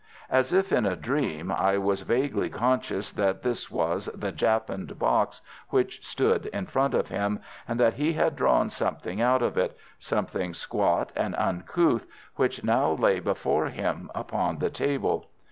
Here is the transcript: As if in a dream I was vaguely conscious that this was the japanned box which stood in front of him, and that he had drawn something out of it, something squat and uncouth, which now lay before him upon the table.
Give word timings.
As 0.31 0.51
if 0.51 0.71
in 0.71 0.87
a 0.87 0.95
dream 0.95 1.51
I 1.51 1.77
was 1.77 2.01
vaguely 2.01 2.49
conscious 2.49 3.11
that 3.11 3.43
this 3.43 3.69
was 3.69 4.07
the 4.15 4.31
japanned 4.31 4.97
box 4.97 5.41
which 5.69 6.03
stood 6.03 6.47
in 6.47 6.65
front 6.65 6.95
of 6.95 7.09
him, 7.09 7.39
and 7.67 7.79
that 7.79 7.93
he 7.93 8.13
had 8.13 8.35
drawn 8.35 8.71
something 8.71 9.21
out 9.21 9.43
of 9.43 9.59
it, 9.59 9.77
something 9.99 10.55
squat 10.55 11.11
and 11.15 11.35
uncouth, 11.35 12.07
which 12.35 12.63
now 12.63 12.93
lay 12.93 13.19
before 13.19 13.67
him 13.67 14.09
upon 14.15 14.57
the 14.57 14.71
table. 14.71 15.29